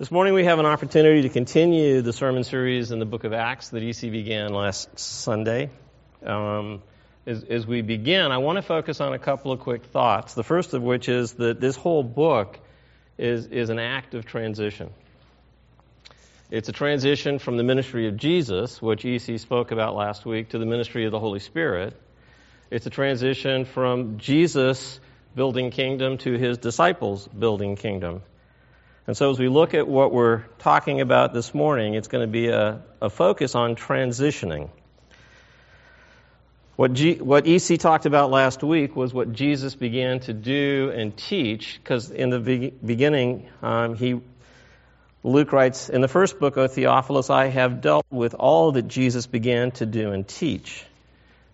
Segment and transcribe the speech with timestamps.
[0.00, 3.34] This morning we have an opportunity to continue the sermon series in the book of
[3.34, 5.68] Acts that EC began last Sunday.
[6.24, 6.80] Um,
[7.26, 10.32] as, as, we begin, I want to focus on a couple of quick thoughts.
[10.32, 12.58] The first of which is that this whole book
[13.18, 14.88] is, is an act of transition.
[16.50, 20.58] It's a transition from the ministry of Jesus, which EC spoke about last week, to
[20.58, 21.94] the ministry of the Holy Spirit.
[22.70, 24.98] It's a transition from Jesus
[25.36, 28.22] building kingdom to his disciples building kingdom.
[29.10, 32.30] And so, as we look at what we're talking about this morning, it's going to
[32.30, 34.70] be a, a focus on transitioning.
[36.76, 41.16] What, G, what EC talked about last week was what Jesus began to do and
[41.16, 44.20] teach, because in the be- beginning, um, he,
[45.24, 49.26] Luke writes, In the first book, O Theophilus, I have dealt with all that Jesus
[49.26, 50.84] began to do and teach.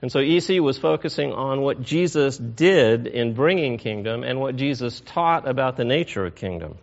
[0.03, 5.01] And so EC was focusing on what Jesus did in bringing kingdom and what Jesus
[5.01, 6.77] taught about the nature of kingdom.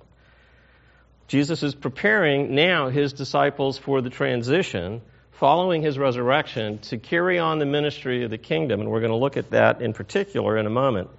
[1.33, 7.57] Jesus is preparing now his disciples for the transition following his resurrection to carry on
[7.57, 10.67] the ministry of the kingdom, and we're going to look at that in particular in
[10.67, 11.09] a moment.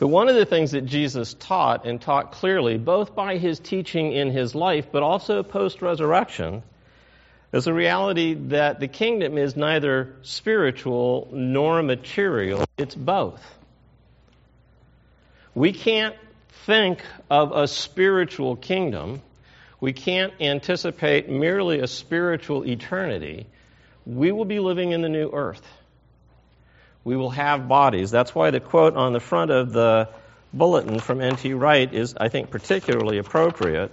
[0.00, 4.10] But one of the things that Jesus taught and taught clearly, both by his teaching
[4.10, 6.64] in his life, but also post resurrection,
[7.52, 13.40] is the reality that the kingdom is neither spiritual nor material, it's both.
[15.54, 16.16] We can't
[16.66, 19.22] think of a spiritual kingdom,
[19.80, 23.46] we can't anticipate merely a spiritual eternity.
[24.06, 25.66] We will be living in the new earth.
[27.04, 28.10] We will have bodies.
[28.10, 30.08] That's why the quote on the front of the
[30.52, 31.54] bulletin from N.T.
[31.54, 33.90] Wright is, I think, particularly appropriate.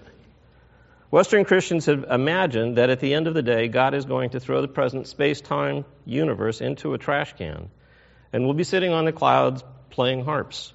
[1.10, 4.40] Western Christians have imagined that at the end of the day, God is going to
[4.40, 7.72] throw the present space time universe into a trash can,
[8.32, 10.72] and we'll be sitting on the clouds playing harps.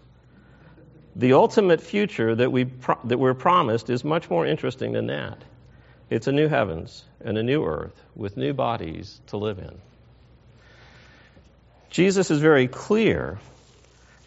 [1.16, 5.38] The ultimate future that, we pro- that we're promised is much more interesting than that.
[6.10, 9.78] It's a new heavens and a new earth with new bodies to live in.
[11.90, 13.38] Jesus is very clear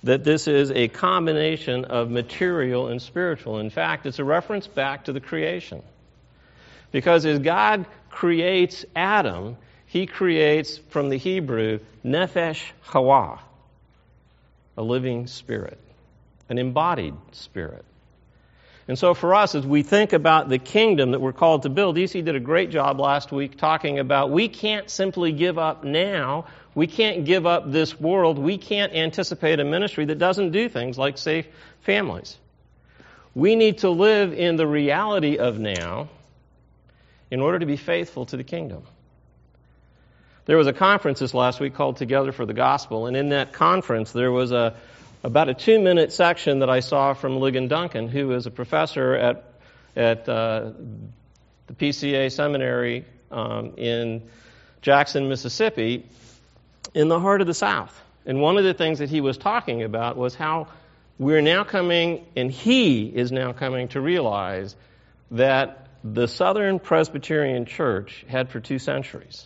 [0.03, 3.59] that this is a combination of material and spiritual.
[3.59, 5.84] In fact, it's a reference back to the creation.
[6.91, 9.57] Because as God creates Adam,
[9.88, 13.41] he creates from the Hebrew nephesh hawa,
[14.78, 15.79] a living spirit
[16.50, 17.85] an embodied spirit.
[18.88, 21.97] And so for us, as we think about the kingdom that we're called to build,
[21.97, 26.46] EC did a great job last week talking about we can't simply give up now.
[26.74, 28.40] We can't give up this world.
[28.40, 31.47] We can't anticipate a ministry that doesn't do things like save
[31.81, 32.38] families.
[33.35, 36.08] We need to live in the reality of now
[37.29, 38.84] in order to be faithful to the kingdom.
[40.46, 43.52] There was a conference this last week called Together for the Gospel, and in that
[43.52, 44.75] conference there was a
[45.27, 49.13] about a two minute section that I saw from Ligon Duncan, who is a professor
[49.13, 49.43] at,
[49.93, 50.71] at uh,
[51.67, 54.23] the PCA seminary um, in
[54.81, 56.05] Jackson, Mississippi,
[56.93, 57.93] in the heart of the South.
[58.25, 60.69] And one of the things that he was talking about was how
[61.19, 64.77] we're now coming, and he is now coming to realize
[65.31, 69.45] that the Southern Presbyterian Church had for two centuries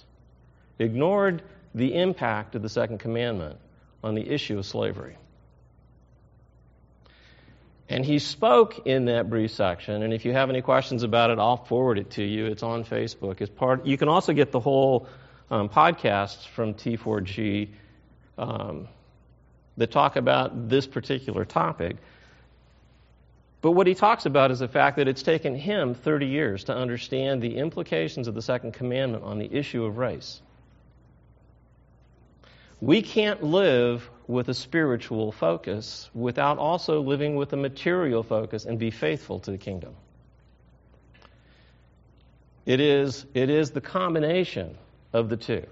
[0.78, 1.42] ignored
[1.74, 3.58] the impact of the Second Commandment
[4.04, 5.18] on the issue of slavery.
[7.92, 10.02] And he spoke in that brief section.
[10.02, 12.46] And if you have any questions about it, I'll forward it to you.
[12.46, 13.42] It's on Facebook.
[13.42, 13.86] It's part.
[13.86, 15.10] You can also get the whole
[15.50, 17.68] um, podcast from T4G
[18.38, 18.88] um,
[19.76, 21.98] that talk about this particular topic.
[23.60, 26.74] But what he talks about is the fact that it's taken him 30 years to
[26.74, 30.42] understand the implications of the second commandment on the issue of race.
[32.80, 38.80] We can't live with a spiritual focus without also living with a material focus and
[38.80, 39.94] be faithful to the kingdom.
[42.66, 44.78] It is, it is the combination
[45.14, 45.66] of the two.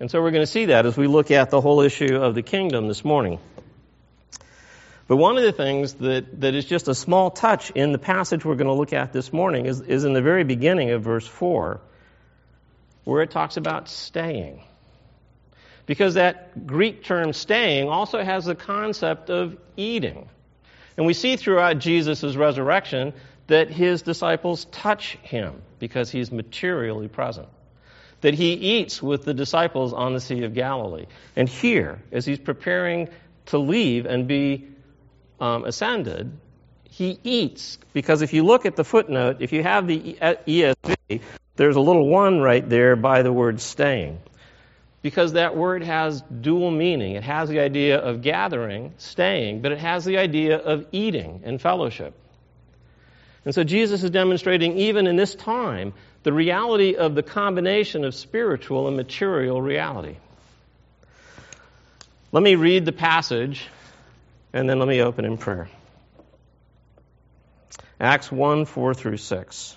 [0.00, 2.34] And so we're going to see that as we look at the whole issue of
[2.34, 3.38] the kingdom this morning.
[5.06, 8.44] But one of the things that, that is just a small touch in the passage
[8.44, 11.26] we're going to look at this morning is, is in the very beginning of verse
[11.26, 11.80] 4,
[13.04, 14.62] where it talks about staying.
[15.92, 20.26] Because that Greek term staying also has the concept of eating.
[20.96, 23.12] And we see throughout Jesus' resurrection
[23.48, 27.46] that his disciples touch him because he's materially present.
[28.22, 31.04] That he eats with the disciples on the Sea of Galilee.
[31.36, 33.10] And here, as he's preparing
[33.46, 34.68] to leave and be
[35.40, 36.32] um, ascended,
[36.84, 37.78] he eats.
[37.92, 41.20] Because if you look at the footnote, if you have the ESV,
[41.56, 44.18] there's a little one right there by the word staying
[45.02, 47.16] because that word has dual meaning.
[47.16, 51.60] It has the idea of gathering, staying, but it has the idea of eating and
[51.60, 52.14] fellowship.
[53.44, 58.14] And so Jesus is demonstrating, even in this time, the reality of the combination of
[58.14, 60.16] spiritual and material reality.
[62.30, 63.66] Let me read the passage,
[64.52, 65.68] and then let me open in prayer.
[68.00, 69.76] Acts 1 4 through 6.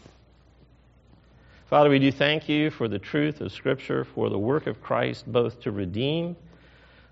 [1.71, 5.25] Father, we do thank you for the truth of Scripture, for the work of Christ,
[5.25, 6.35] both to redeem,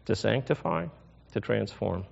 [0.03, 0.88] to sanctify,
[1.31, 2.03] to transform.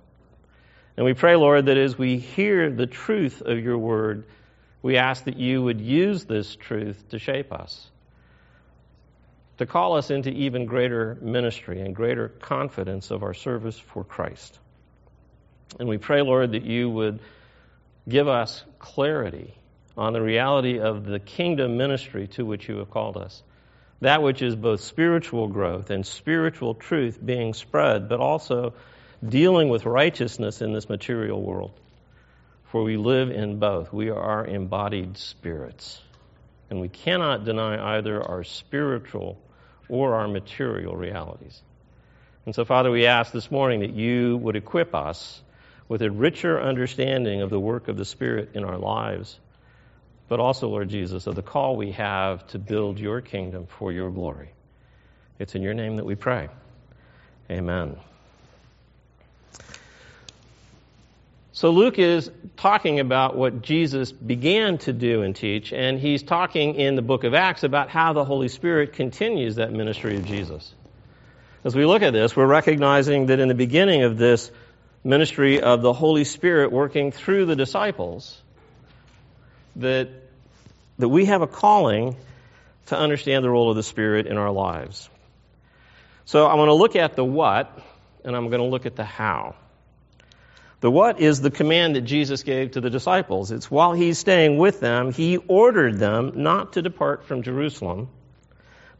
[0.96, 4.24] And we pray, Lord, that as we hear the truth of your word,
[4.80, 7.86] we ask that you would use this truth to shape us,
[9.58, 14.58] to call us into even greater ministry and greater confidence of our service for Christ.
[15.78, 17.20] And we pray, Lord, that you would
[18.08, 19.52] give us clarity
[19.98, 23.42] on the reality of the kingdom ministry to which you have called us.
[24.00, 28.74] That which is both spiritual growth and spiritual truth being spread, but also
[29.26, 31.72] dealing with righteousness in this material world
[32.68, 33.92] for we live in both.
[33.92, 36.00] We are embodied spirits.
[36.70, 39.38] And we cannot deny either our spiritual
[39.88, 41.62] or our material realities.
[42.44, 45.42] And so, Father, we ask this morning that you would equip us
[45.88, 49.38] with a richer understanding of the work of the Spirit in our lives,
[50.28, 54.10] but also, Lord Jesus, of the call we have to build your kingdom for your
[54.10, 54.50] glory.
[55.38, 56.48] It's in your name that we pray.
[57.50, 57.96] Amen.
[61.52, 66.76] So Luke is talking about what Jesus began to do and teach, and he's talking
[66.76, 70.72] in the book of Acts about how the Holy Spirit continues that ministry of Jesus.
[71.64, 74.52] As we look at this, we're recognizing that in the beginning of this
[75.02, 78.40] ministry of the Holy Spirit working through the disciples,
[79.78, 80.08] that,
[80.98, 82.16] that we have a calling
[82.86, 85.08] to understand the role of the Spirit in our lives.
[86.24, 87.78] So I want to look at the what,
[88.24, 89.54] and I'm going to look at the how.
[90.80, 93.50] The what is the command that Jesus gave to the disciples.
[93.50, 98.08] It's while he's staying with them, he ordered them not to depart from Jerusalem,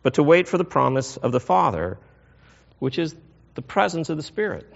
[0.03, 1.99] but to wait for the promise of the Father,
[2.79, 3.15] which is
[3.55, 4.73] the presence of the Spirit.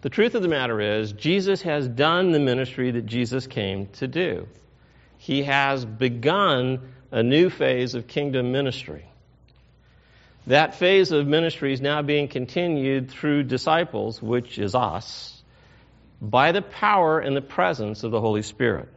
[0.00, 4.06] The truth of the matter is, Jesus has done the ministry that Jesus came to
[4.06, 4.46] do.
[5.18, 9.04] He has begun a new phase of kingdom ministry.
[10.46, 15.42] That phase of ministry is now being continued through disciples, which is us,
[16.22, 18.88] by the power and the presence of the Holy Spirit.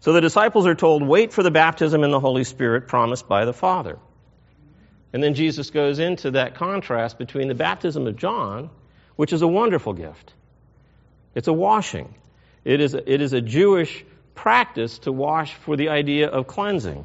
[0.00, 3.44] So the disciples are told, wait for the baptism in the Holy Spirit promised by
[3.44, 3.98] the Father.
[5.12, 8.68] And then Jesus goes into that contrast between the baptism of John,
[9.16, 10.32] which is a wonderful gift.
[11.34, 12.14] It's a washing.
[12.64, 17.04] It is a, it is a Jewish practice to wash for the idea of cleansing.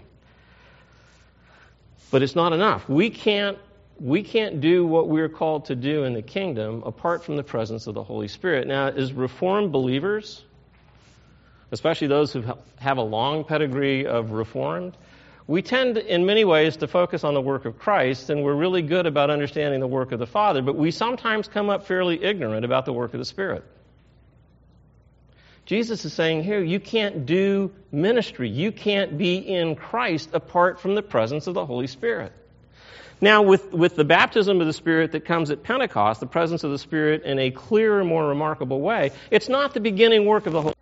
[2.11, 2.89] But it's not enough.
[2.89, 3.57] We can't,
[3.99, 7.87] we can't do what we're called to do in the kingdom apart from the presence
[7.87, 8.67] of the Holy Spirit.
[8.67, 10.43] Now, as Reformed believers,
[11.71, 12.43] especially those who
[12.77, 14.97] have a long pedigree of Reformed,
[15.49, 18.83] we tend in many ways to focus on the work of Christ, and we're really
[18.83, 22.65] good about understanding the work of the Father, but we sometimes come up fairly ignorant
[22.65, 23.63] about the work of the Spirit.
[25.65, 28.47] Jesus is saying here, you can't do ministry.
[28.47, 32.31] You can't be in Christ apart from the presence of the Holy Spirit.
[33.19, 36.69] Now, with, with the baptism of the Spirit that comes at Pentecost, the presence of
[36.69, 40.61] the Spirit in a clearer, more remarkable way, it's not the beginning work of the
[40.61, 40.75] Holy.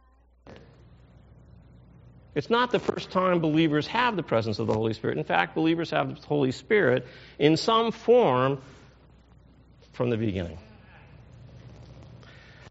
[2.37, 5.17] It's not the first time believers have the presence of the Holy Spirit.
[5.17, 7.07] In fact, believers have the Holy Spirit
[7.39, 8.61] in some form
[9.93, 10.59] from the beginning.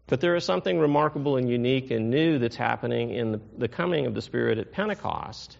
[0.07, 4.05] But there is something remarkable and unique and new that's happening in the, the, coming
[4.05, 5.57] of the Spirit at Pentecost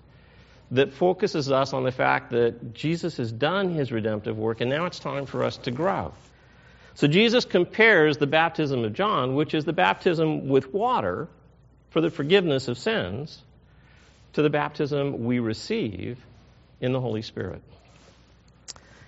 [0.72, 4.86] that focuses us on the fact that Jesus has done his redemptive work and now
[4.86, 6.14] it's time for us to grow.
[6.94, 11.28] So Jesus compares the baptism of John, which is the baptism with water
[11.90, 13.44] for the forgiveness of sins,
[14.34, 16.18] to the baptism we receive
[16.80, 17.62] in the Holy Spirit.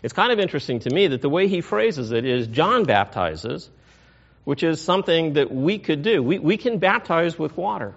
[0.01, 3.69] It's kind of interesting to me that the way he phrases it is John baptizes,
[4.45, 6.23] which is something that we could do.
[6.23, 7.93] We, we can baptize with water.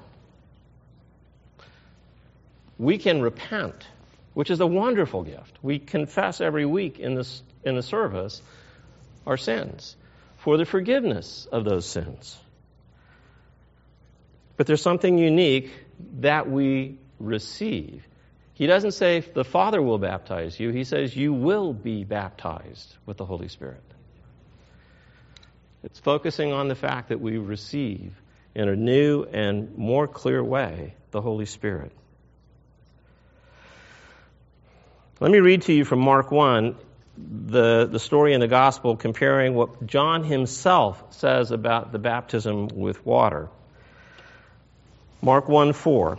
[2.78, 3.86] We can repent,
[4.34, 5.58] which is a wonderful gift.
[5.62, 8.42] We confess every week in, this, in the service
[9.26, 9.96] our sins
[10.38, 12.36] for the forgiveness of those sins.
[14.56, 15.70] But there's something unique
[16.18, 18.06] that we receive.
[18.54, 23.16] He doesn't say the Father will baptize you, he says you will be baptized with
[23.16, 23.82] the Holy Spirit.
[25.82, 28.14] It's focusing on the fact that we receive
[28.54, 31.92] in a new and more clear way the Holy Spirit.
[35.18, 36.76] Let me read to you from Mark 1
[37.16, 43.04] the, the story in the gospel comparing what John himself says about the baptism with
[43.04, 43.48] water.
[45.20, 46.18] Mark 1 4.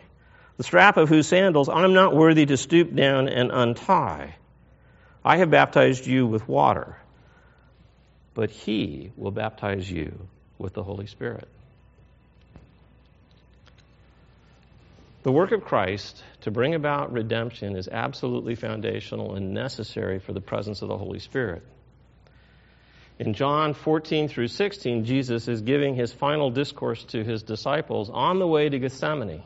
[0.61, 4.35] the strap of whose sandals I am not worthy to stoop down and untie.
[5.25, 6.97] I have baptized you with water,
[8.35, 10.27] but he will baptize you
[10.59, 11.47] with the Holy Spirit.
[15.23, 20.41] The work of Christ to bring about redemption is absolutely foundational and necessary for the
[20.41, 21.63] presence of the Holy Spirit.
[23.17, 28.37] In John 14 through 16, Jesus is giving his final discourse to his disciples on
[28.37, 29.41] the way to Gethsemane,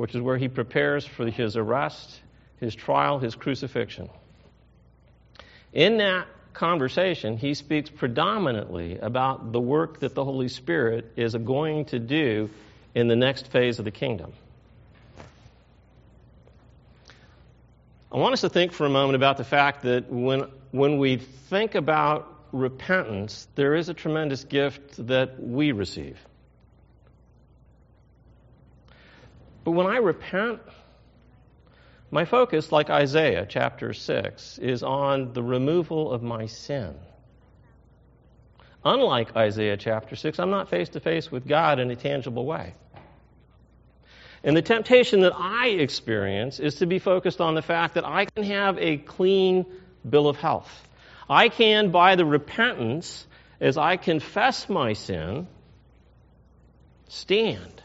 [0.00, 2.22] which is where he prepares for his arrest,
[2.58, 4.08] his trial, his crucifixion.
[5.74, 11.84] In that conversation, he speaks predominantly about the work that the Holy Spirit is going
[11.84, 12.48] to do
[12.94, 14.32] in the next phase of the kingdom.
[18.10, 21.18] I want us to think for a moment about the fact that when, when we
[21.18, 26.18] think about repentance, there is a tremendous gift that we receive.
[29.64, 30.60] But when I repent,
[32.10, 36.94] my focus, like Isaiah chapter 6, is on the removal of my sin.
[38.84, 42.74] Unlike Isaiah chapter 6, I'm not face to face with God in a tangible way.
[44.42, 48.24] And the temptation that I experience is to be focused on the fact that I
[48.24, 49.66] can have a clean
[50.08, 50.88] bill of health.
[51.28, 53.26] I can, by the repentance,
[53.60, 55.46] as I confess my sin,
[57.08, 57.82] stand.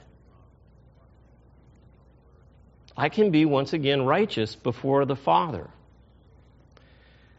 [2.98, 5.70] I can be once again righteous before the Father.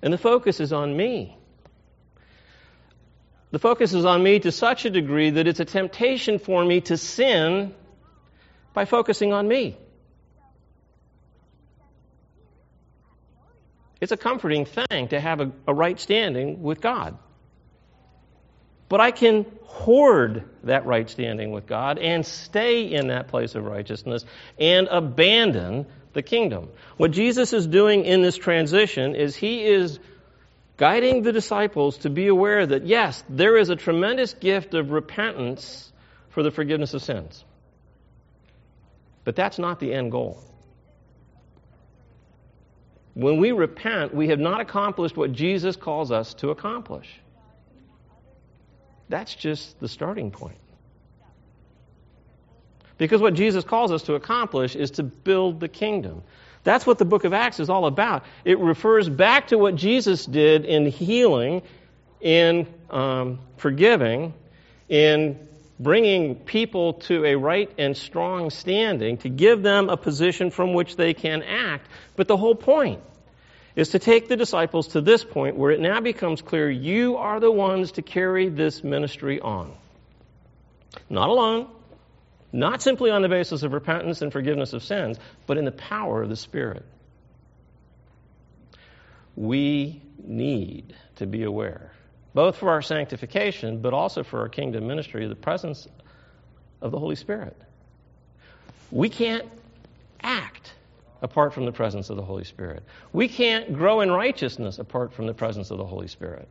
[0.03, 1.37] And the focus is on me.
[3.51, 6.83] The focus is on me to such a degree that it's a temptation for me
[6.83, 7.75] to sin
[8.75, 9.79] by focusing on me.
[14.01, 17.17] It's a comforting thing to have a, a, right standing with God.
[18.89, 23.65] But I can hoard that right standing with God and stay in that place of
[23.65, 24.25] righteousness
[24.59, 26.71] and abandon the kingdom.
[26.97, 29.99] What Jesus is doing in this transition is he is
[30.77, 35.93] guiding the disciples to be aware that, yes, there is a tremendous gift of repentance
[36.31, 37.45] for the forgiveness of sins.
[39.25, 40.43] But that's not the end goal.
[43.15, 47.09] When we repent, we have not accomplished what Jesus calls us to accomplish.
[49.09, 50.59] That's just the starting point.
[52.99, 56.23] Because what Jesus calls us to accomplish is to build the kingdom.
[56.65, 58.25] That's what the book of Acts is all about.
[58.45, 61.63] It refers back to what Jesus did in healing,
[62.21, 64.35] in um, forgiving,
[64.89, 65.39] in
[65.79, 70.97] bringing people to a right and strong standing to give them a position from which
[70.97, 71.87] they can act.
[72.17, 73.01] But the whole point
[73.77, 77.39] is to take the disciples to this point where it now becomes clear you are
[77.39, 79.73] the ones to carry this ministry on.
[81.11, 81.69] Not alone,
[82.53, 86.23] not simply on the basis of repentance and forgiveness of sins, but in the power
[86.23, 86.85] of the Spirit.
[89.37, 91.93] We need to be aware
[92.37, 95.89] both for our sanctification, but also for our kingdom ministry, the presence
[96.83, 97.57] of the Holy Spirit.
[98.91, 99.49] We can't
[100.23, 100.75] act
[101.23, 102.83] apart from the presence of the Holy Spirit.
[103.13, 106.49] We can't grow in righteousness apart from the presence of the Holy Spirit.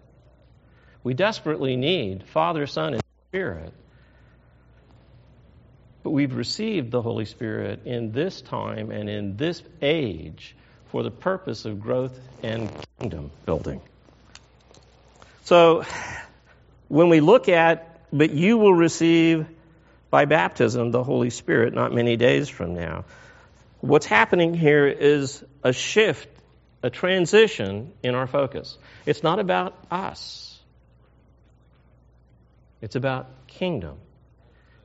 [1.04, 3.72] We desperately need Father, Son, and Spirit.
[6.04, 10.56] But we've received the Holy Spirit in this time and in this age
[10.92, 12.70] for the purpose of growth and
[13.00, 13.82] kingdom building.
[15.44, 15.84] So
[16.88, 19.48] when we look at, but you will receive
[20.10, 23.06] by baptism the Holy Spirit not many days from now.
[23.86, 26.28] What's happening here is a shift,
[26.82, 28.80] a transition in our focus.
[29.06, 30.60] It's not about us.
[32.82, 34.00] It's about kingdom.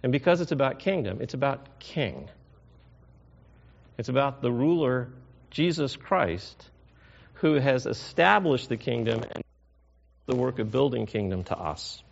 [0.02, 2.28] And because it's about kingdom, it's about king.
[3.97, 5.09] It's about the ruler,
[5.50, 6.69] Jesus Christ,
[7.35, 9.42] who has established the kingdom and
[10.26, 12.02] the work of building kingdom to us.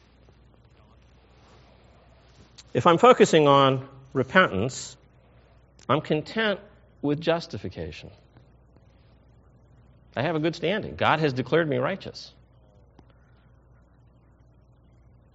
[2.72, 4.96] If I'm focusing on repentance,
[5.86, 6.60] I'm content
[7.02, 8.10] with justification.
[10.16, 10.96] I have a good standing.
[10.96, 12.32] God has declared me righteous.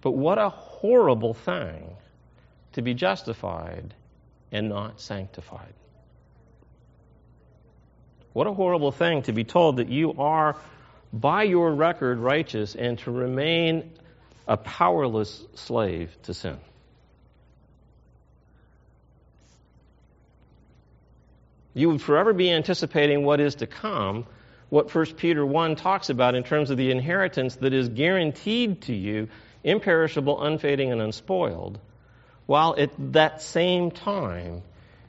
[0.02, 1.96] But what a horrible thing
[2.74, 3.94] to be justified
[4.52, 5.72] and not sanctified.
[8.34, 10.56] What a horrible thing to be told that you are,
[11.12, 13.92] by your record, righteous and to remain
[14.46, 16.58] a powerless slave to sin.
[21.74, 24.26] You would forever be anticipating what is to come,
[24.70, 28.94] what 1 Peter 1 talks about in terms of the inheritance that is guaranteed to
[28.94, 29.28] you,
[29.64, 31.80] imperishable, unfading, and unspoiled,
[32.46, 34.62] while at that same time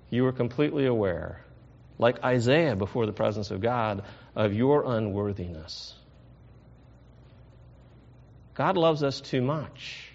[0.09, 1.39] you are completely aware
[1.97, 4.03] like Isaiah before the presence of God,
[4.35, 5.93] of your unworthiness.
[8.55, 10.09] God loves us too much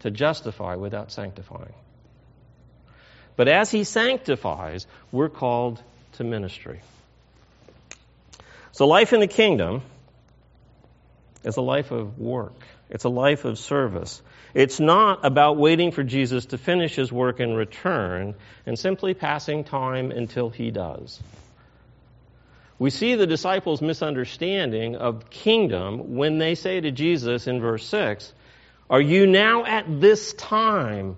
[0.00, 1.74] to justify without sanctifying.
[3.36, 5.82] But as He sanctifies, we're called
[6.16, 6.80] to ministry.
[8.72, 9.82] So, life in the kingdom
[11.44, 14.22] is a life of work, it's a life of service.
[14.54, 19.64] It's not about waiting for Jesus to finish his work and return and simply passing
[19.64, 21.20] time until he does.
[22.78, 28.32] We see the disciples' misunderstanding of kingdom when they say to Jesus in verse 6,
[28.90, 31.16] Are you now at this time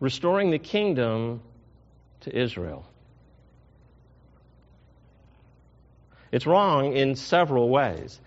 [0.00, 1.42] restoring the kingdom
[2.22, 2.84] to Israel?
[6.32, 8.20] It's wrong in several ways.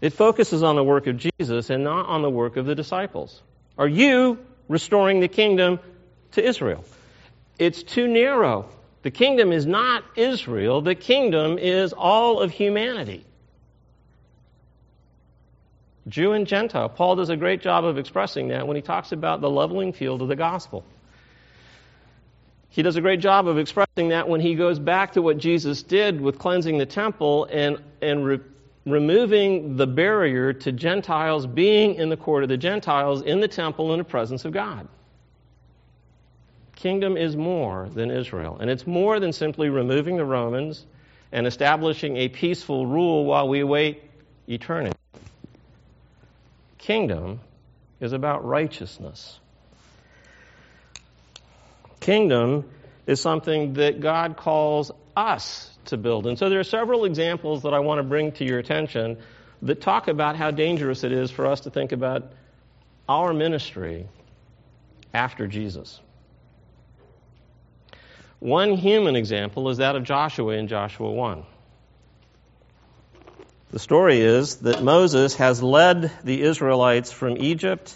[0.00, 3.42] It focuses on the work of Jesus and not on the work of the disciples.
[3.76, 5.80] Are you restoring the kingdom
[6.32, 6.84] to Israel?
[7.58, 8.68] It's too narrow.
[9.02, 13.24] The kingdom is not Israel, the kingdom is all of humanity.
[16.08, 16.88] Jew and Gentile.
[16.88, 20.22] Paul does a great job of expressing that when he talks about the leveling field
[20.22, 20.84] of the gospel.
[22.70, 25.82] He does a great job of expressing that when he goes back to what Jesus
[25.82, 28.40] did with cleansing the temple and, and re-
[28.84, 33.92] removing the barrier to Gentiles being in the court of the Gentiles in the temple
[33.92, 34.86] in the presence of God.
[36.76, 40.86] Kingdom is more than Israel, and it's more than simply removing the Romans
[41.32, 44.02] and establishing a peaceful rule while we await
[44.48, 44.96] eternity.
[46.78, 47.40] Kingdom
[48.00, 49.40] is about righteousness.
[52.00, 52.64] Kingdom
[53.06, 56.26] is something that God calls us to build.
[56.26, 59.18] And so there are several examples that I want to bring to your attention
[59.62, 62.30] that talk about how dangerous it is for us to think about
[63.08, 64.06] our ministry
[65.12, 66.00] after Jesus.
[68.38, 71.44] One human example is that of Joshua in Joshua 1.
[73.70, 77.94] The story is that Moses has led the Israelites from Egypt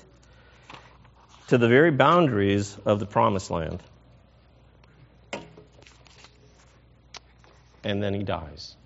[1.48, 3.82] to the very boundaries of the promised land.
[7.84, 8.76] And then he dies.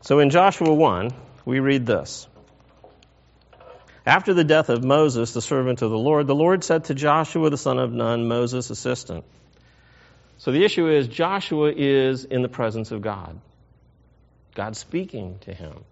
[0.00, 1.10] So in Joshua 1,
[1.44, 2.26] we read this.
[4.06, 7.48] After the death of Moses, the servant of the Lord, the Lord said to Joshua,
[7.48, 9.24] the son of Nun, Moses' assistant.
[10.36, 13.40] So the issue is Joshua is in the presence of God.
[14.54, 15.84] God speaking to him.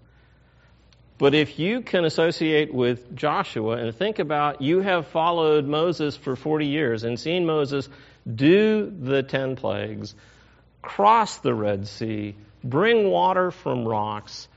[1.16, 6.36] But if you can associate with Joshua and think about you have followed Moses for
[6.36, 7.88] 40 years and seen Moses
[8.26, 10.14] do the 10 plagues,
[10.82, 14.48] cross the Red Sea, bring water from rocks,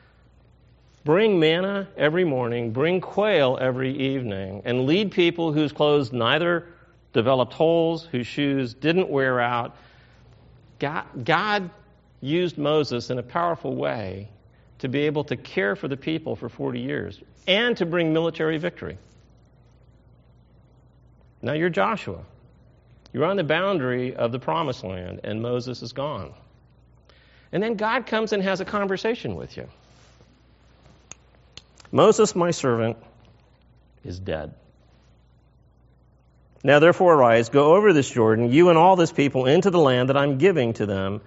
[1.04, 6.68] bring manna every morning, bring quail every evening, and lead people whose clothes neither
[7.14, 9.78] developed holes, whose shoes didn't wear out.
[10.80, 11.70] God, God
[12.20, 14.28] used Moses in a powerful way
[14.80, 18.58] to be able to care for the people for 40 years and to bring military
[18.58, 18.98] victory.
[21.42, 22.26] Now you're Joshua.
[23.16, 26.34] You're on the boundary of the promised land, and Moses is gone.
[27.54, 29.70] And then God comes and has a conversation with you.
[31.94, 32.98] Moses, my servant,
[34.04, 34.54] is dead.
[36.62, 40.10] Now therefore arise, go over this Jordan, you and all this people, into the land
[40.10, 41.22] that I'm giving to them,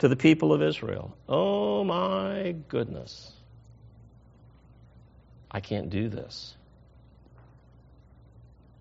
[0.00, 1.16] to the people of Israel.
[1.28, 3.30] Oh my goodness.
[5.48, 6.56] I can't do this.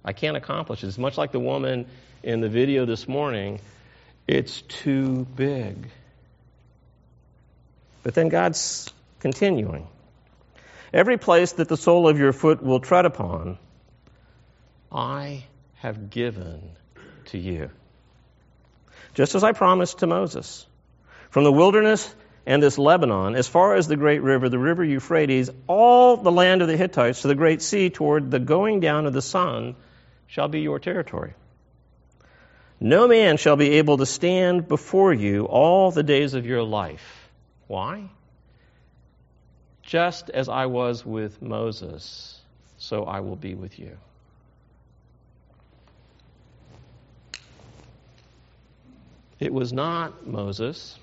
[0.03, 0.87] I can't accomplish it.
[0.87, 1.85] It's much like the woman
[2.23, 3.59] in the video this morning.
[4.27, 5.89] It's too big.
[8.03, 9.87] But then God's continuing.
[10.93, 13.57] Every place that the sole of your foot will tread upon,
[14.91, 16.71] I have given
[17.27, 17.69] to you.
[19.13, 20.65] Just as I promised to Moses.
[21.29, 22.13] From the wilderness
[22.45, 26.61] and this Lebanon, as far as the great river, the river Euphrates, all the land
[26.61, 29.75] of the Hittites to the great sea toward the going down of the sun
[30.27, 31.33] shall be your territory.
[32.83, 37.29] No man shall be able to stand before you all the days of your life.
[37.67, 38.09] Why?
[39.83, 42.41] Just as I was with Moses,
[42.79, 43.97] so I will be with you.
[49.39, 50.97] It was not Moses.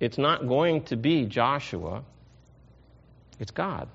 [0.00, 2.02] It's not going to be Joshua.
[3.38, 3.88] It's God.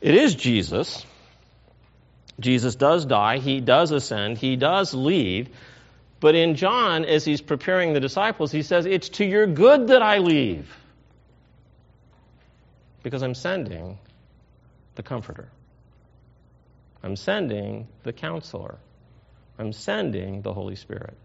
[0.00, 1.04] It is Jesus.
[2.40, 5.48] Jesus does die, he does ascend, he does leave.
[6.20, 10.02] But in John, as he's preparing the disciples, he says, It's to your good that
[10.02, 10.74] I leave.
[13.02, 13.98] Because I'm sending
[14.94, 15.48] the Comforter.
[17.02, 18.78] I'm sending the Counselor.
[19.58, 21.16] I'm sending the Holy Spirit.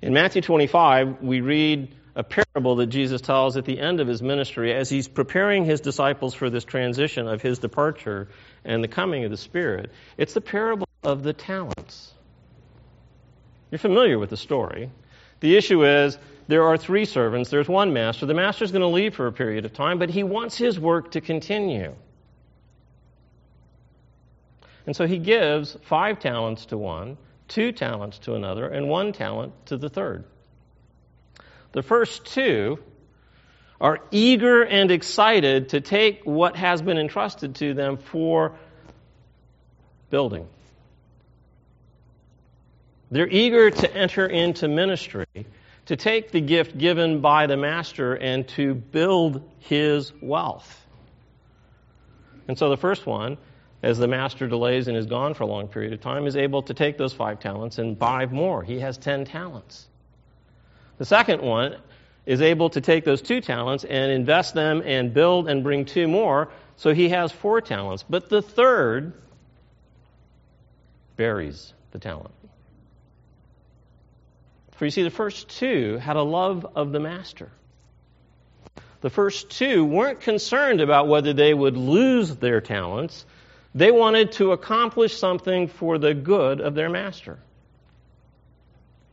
[0.00, 4.22] In Matthew 25, we read a parable that Jesus tells at the end of his
[4.22, 8.28] ministry as he's preparing his disciples for this transition of his departure
[8.64, 9.90] and the coming of the Spirit.
[10.18, 12.12] It's the parable of the talents.
[13.70, 14.90] You're familiar with the story.
[15.40, 18.26] The issue is there are three servants, there's one master.
[18.26, 21.12] The master's going to leave for a period of time, but he wants his work
[21.12, 21.94] to continue.
[24.86, 27.16] And so he gives five talents to one,
[27.48, 30.24] two talents to another, and one talent to the third.
[31.72, 32.78] The first two
[33.80, 38.56] are eager and excited to take what has been entrusted to them for
[40.10, 40.46] building.
[43.10, 45.26] They're eager to enter into ministry,
[45.86, 50.86] to take the gift given by the master and to build his wealth.
[52.48, 53.36] And so the first one
[53.82, 56.62] as the master delays and is gone for a long period of time, is able
[56.62, 58.62] to take those five talents and buy more.
[58.62, 59.88] He has ten talents.
[60.98, 61.76] The second one
[62.26, 66.06] is able to take those two talents and invest them and build and bring two
[66.06, 68.04] more, so he has four talents.
[68.08, 69.12] But the third
[71.16, 72.34] buries the talent.
[74.72, 77.50] For you see, the first two had a love of the master.
[79.00, 83.26] The first two weren't concerned about whether they would lose their talents.
[83.74, 87.38] They wanted to accomplish something for the good of their master.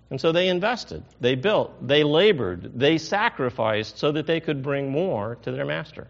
[0.09, 4.89] And so they invested, they built, they labored, they sacrificed so that they could bring
[4.89, 6.07] more to their master.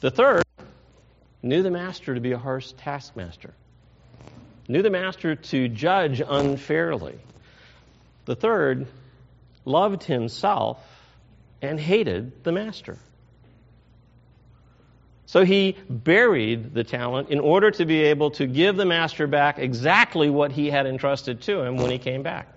[0.00, 0.42] The third
[1.42, 3.54] knew the master to be a harsh taskmaster,
[4.68, 7.18] knew the master to judge unfairly.
[8.26, 8.86] The third
[9.64, 10.78] loved himself
[11.62, 12.98] and hated the master.
[15.24, 19.58] So he buried the talent in order to be able to give the master back
[19.58, 22.55] exactly what he had entrusted to him when he came back.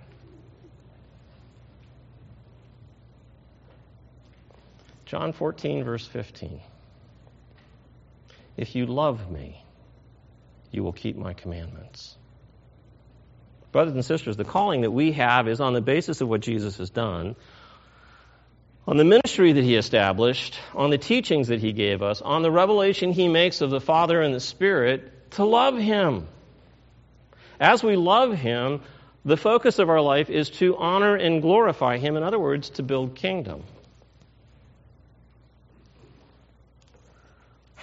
[5.09, 6.61] John 14, verse 15.
[8.55, 9.63] If you love me,
[10.71, 12.15] you will keep my commandments.
[13.71, 16.77] Brothers and sisters, the calling that we have is on the basis of what Jesus
[16.77, 17.35] has done
[18.87, 22.49] on the ministry that he established, on the teachings that he gave us, on the
[22.49, 26.27] revelation he makes of the Father and the Spirit, to love him.
[27.59, 28.81] As we love him,
[29.23, 32.15] the focus of our life is to honor and glorify him.
[32.15, 33.63] In other words, to build kingdom.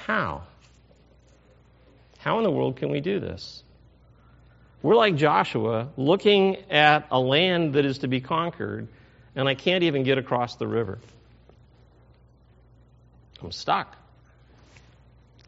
[0.07, 0.45] How?
[2.19, 3.65] How in the world can we do this?
[4.81, 8.87] We're like Joshua looking at a land that is to be conquered
[9.35, 11.01] and I can't even get across the river.
[13.43, 13.97] I'm stuck.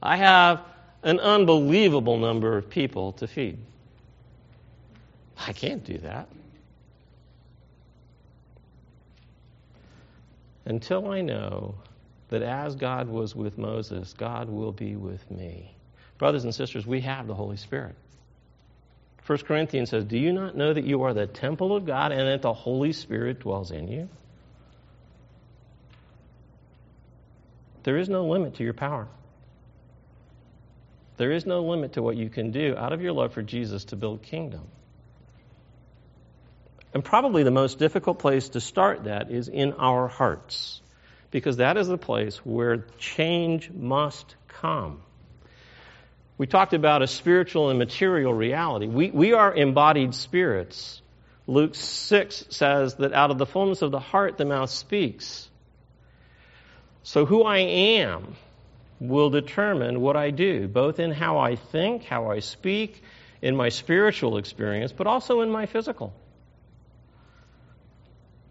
[0.03, 0.61] I have
[1.05, 3.59] an unbelievable number of people to feed.
[5.39, 6.29] I can't do that.
[10.65, 11.77] Until I know
[12.29, 15.75] that as God was with Moses, God will be with me.
[16.19, 17.95] Brothers and sisters, we have the Holy Spirit.
[19.27, 22.29] 1 Corinthians says, Do you not know that you are the temple of God and
[22.29, 24.09] that the Holy Spirit dwells in you?
[27.83, 29.09] There is no limit to your power.
[31.19, 33.85] There is no limit to what you can do out of your love for Jesus
[33.87, 34.63] to build kingdom.
[36.95, 40.81] And probably the most difficult place to start that is in our hearts,
[41.31, 45.03] because that is the place where change must come.
[46.39, 48.87] We talked about a spiritual and material reality.
[48.87, 51.03] We, we are embodied spirits.
[51.47, 55.49] Luke 6 says that out of the fullness of the heart, the mouth speaks.
[57.03, 58.37] So, who I am
[59.01, 63.03] will determine what I do, both in how I think, how I speak,
[63.41, 66.13] in my spiritual experience, but also in my physical.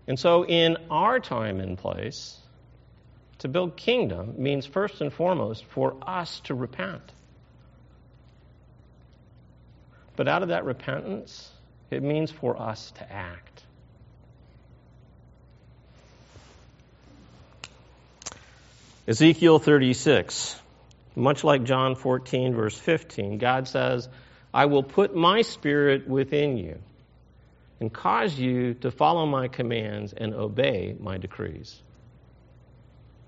[0.08, 2.38] And so, in our time and place,
[3.40, 7.04] to build kingdom means first and foremost for us to repent.
[10.16, 11.52] But out of that repentance,
[11.92, 13.64] it means for us to act.
[19.08, 20.60] Ezekiel 36,
[21.16, 24.10] much like John 14, verse 15, God says,
[24.54, 26.80] I will put my spirit within you
[27.80, 31.80] and cause you to follow my commands and obey my decrees.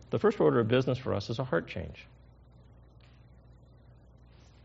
[0.10, 2.06] The first order of business for us is a heart change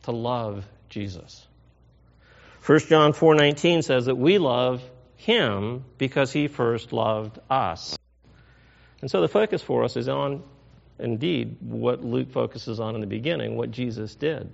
[0.04, 1.46] to love Jesus.
[2.66, 4.82] 1 John 4:19 says that we love
[5.16, 7.98] him because he first loved us.
[9.00, 10.42] And so the focus for us is on
[10.98, 14.50] indeed what Luke focuses on in the beginning, what Jesus did.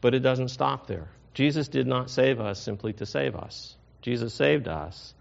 [0.00, 1.08] But it doesn't stop there.
[1.34, 3.76] Jesus did not save us simply to save us.
[4.02, 5.14] Jesus saved us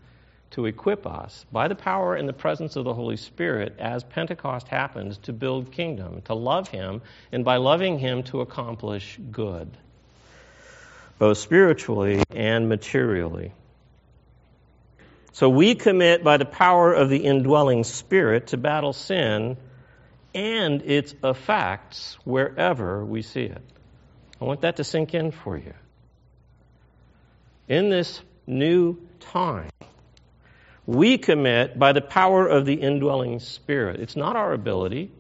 [0.54, 4.68] to equip us by the power and the presence of the Holy Spirit as Pentecost
[4.68, 9.70] happens to build kingdom, to love Him, and by loving Him to accomplish good,
[11.18, 13.52] both spiritually and materially.
[15.32, 19.58] So we commit by the power of the indwelling Spirit to battle sin
[20.36, 23.62] and its effects wherever we see it.
[24.40, 25.74] I want that to sink in for you.
[27.68, 29.70] In this new time,
[30.86, 34.00] we commit by the power of the indwelling Spirit.
[34.00, 35.12] It's not our ability.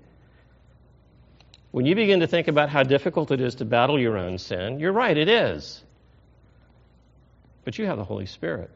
[1.71, 4.80] When you begin to think about how difficult it is to battle your own sin,
[4.80, 5.82] you're right, it is.
[7.63, 8.69] But you have the Holy Spirit.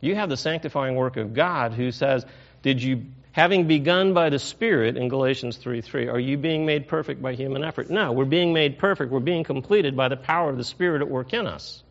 [0.00, 2.26] You have the sanctifying work of God who says,
[2.62, 6.88] Did you, having begun by the Spirit in Galatians 3 3, are you being made
[6.88, 7.88] perfect by human effort?
[7.88, 9.12] No, we're being made perfect.
[9.12, 11.83] We're being completed by the power of the Spirit at work in us.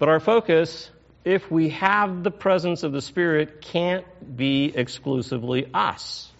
[0.00, 0.90] But our focus,
[1.26, 6.32] if we have the presence of the Spirit, can't be exclusively us.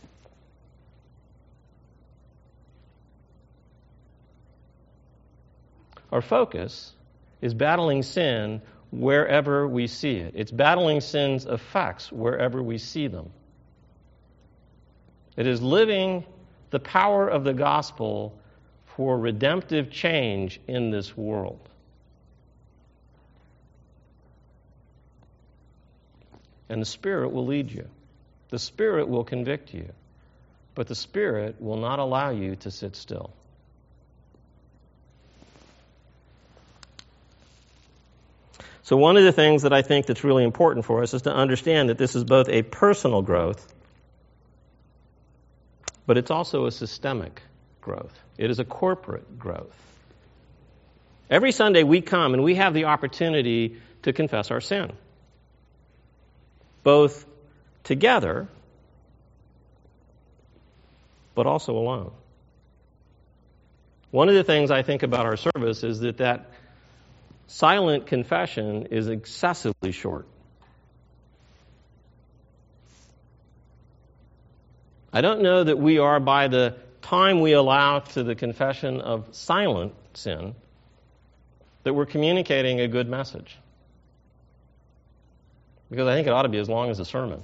[6.11, 6.95] Our focus
[7.43, 10.33] is battling sin wherever we see it.
[10.37, 13.31] It's battling sin's effects wherever we see them.
[15.37, 16.25] It is living
[16.71, 18.39] the power of the gospel
[18.97, 21.70] for redemptive change in this world.
[26.71, 27.87] And the Spirit will lead you.
[28.51, 29.91] The Spirit will convict you.
[30.77, 33.31] But the Spirit will not allow you to sit still.
[38.85, 41.35] So, one of the things that I think that's really important for us is to
[41.35, 43.73] understand that this is both a personal growth,
[46.07, 47.43] but it's also a systemic
[47.81, 48.17] growth.
[48.39, 49.77] It is a corporate growth.
[51.29, 54.93] Every Sunday we come and we have the opportunity to confess our sin,
[56.83, 57.27] both
[57.85, 58.49] together,
[61.35, 62.13] but also alone.
[64.11, 66.51] One of the things I think about our service is that that
[67.47, 70.27] silent confession is excessively short.
[75.13, 79.29] I don't know that we are, by the time we allow to the confession of
[79.33, 80.55] silent sin,
[81.83, 83.57] that we're communicating a good message.
[85.91, 87.43] Because I think it ought to be as long as a sermon.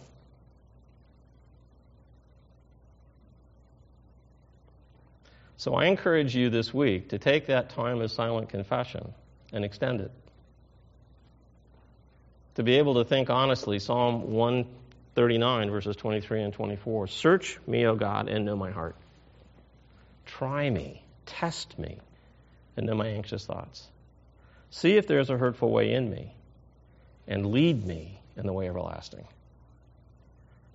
[5.56, 9.12] So I encourage you this week to take that time of silent confession
[9.52, 10.12] and extend it.
[12.54, 17.96] To be able to think honestly, Psalm 139, verses 23 and 24 Search me, O
[17.96, 18.96] God, and know my heart.
[20.24, 21.98] Try me, test me,
[22.76, 23.88] and know my anxious thoughts.
[24.70, 26.34] See if there is a hurtful way in me,
[27.26, 29.26] and lead me in the way everlasting.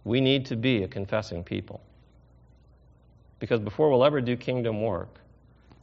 [0.04, 1.82] We need to be a confessing people.
[3.40, 5.20] Because before we'll ever do kingdom work,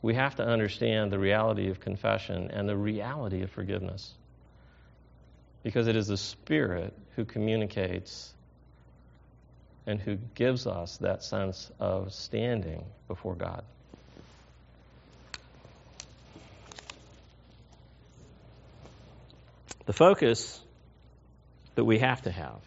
[0.01, 4.13] we have to understand the reality of confession and the reality of forgiveness.
[5.63, 8.33] Because it is the Spirit who communicates
[9.87, 13.65] and who gives us that sense of standing before God.
[19.87, 20.61] The focus
[21.79, 22.59] that we have to have,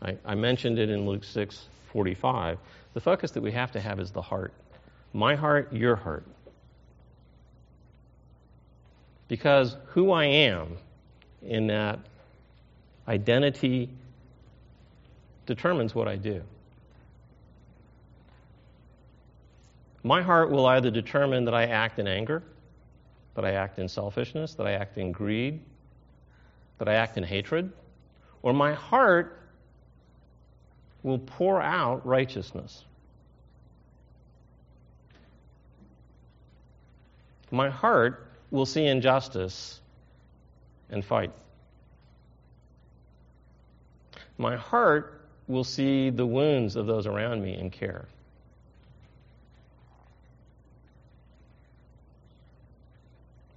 [0.00, 2.58] I, I mentioned it in Luke 6 45.
[2.94, 4.52] The focus that we have to have is the heart.
[5.12, 6.24] My heart, your heart.
[9.26, 10.76] Because who I am
[11.42, 11.98] in that
[13.08, 13.90] identity
[15.46, 16.44] determines what I do.
[20.04, 22.44] My heart will either determine that I act in anger,
[23.34, 25.58] that I act in selfishness, that I act in greed,
[26.78, 27.72] that I act in hatred,
[28.42, 29.38] or my heart
[31.02, 32.84] will pour out righteousness.
[37.50, 39.80] My heart will see injustice
[40.90, 41.32] and fight.
[44.36, 48.06] My heart will see the wounds of those around me and care.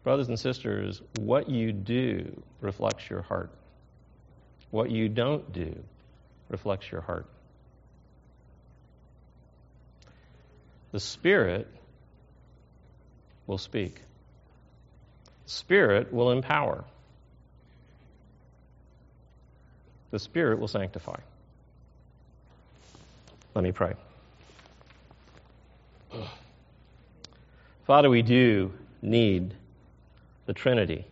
[0.04, 3.52] Brothers and sisters, what you do reflects your heart.
[4.72, 5.76] What you don't do
[6.50, 7.28] reflects your heart.
[10.92, 11.68] The Spirit
[13.48, 13.96] will speak.
[15.46, 16.84] Spirit will empower.
[20.12, 21.20] The Spirit will sanctify.
[23.54, 23.94] Let me pray.
[27.86, 29.54] Father, we do need
[30.46, 31.06] the Trinity.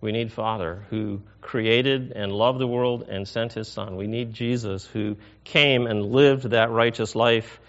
[0.00, 3.96] We need Father who created and loved the world and sent his Son.
[3.96, 7.60] We need Jesus who came and lived that righteous life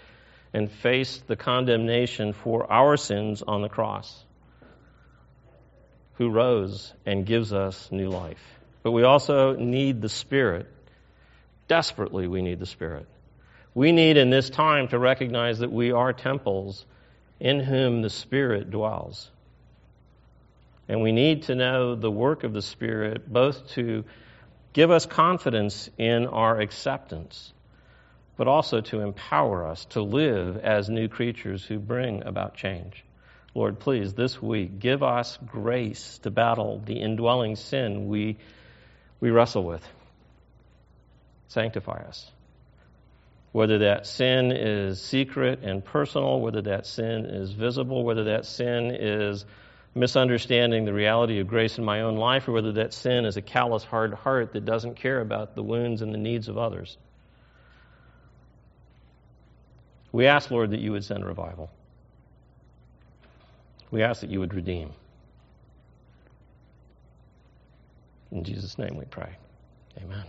[0.52, 4.24] and faced the condemnation for our sins on the cross,
[6.14, 8.42] who rose and gives us new life.
[8.82, 10.66] But we also need the Spirit.
[11.68, 13.06] Desperately, we need the Spirit.
[13.74, 16.84] We need in this time to recognize that we are temples
[17.38, 19.30] in whom the Spirit dwells.
[20.90, 24.04] And we need to know the work of the Spirit both to
[24.72, 27.52] give us confidence in our acceptance,
[28.36, 33.04] but also to empower us to live as new creatures who bring about change.
[33.54, 38.38] Lord, please, this week, give us grace to battle the indwelling sin we,
[39.20, 39.86] we wrestle with.
[41.46, 42.28] Sanctify us.
[43.52, 48.90] Whether that sin is secret and personal, whether that sin is visible, whether that sin
[48.90, 49.44] is
[49.94, 53.42] misunderstanding the reality of grace in my own life, or whether that sin is a
[53.42, 56.96] callous, hard heart that doesn't care about the wounds and the needs of others.
[60.12, 61.70] We ask, Lord, that you would send revival.
[63.90, 64.92] We ask that you would redeem.
[68.30, 69.36] In Jesus' name we pray.
[69.98, 70.24] Amen.